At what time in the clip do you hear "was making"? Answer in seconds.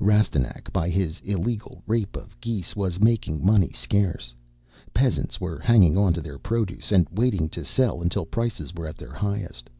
2.74-3.46